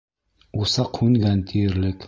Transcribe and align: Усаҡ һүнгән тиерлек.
Усаҡ 0.63 0.99
һүнгән 1.03 1.47
тиерлек. 1.53 1.97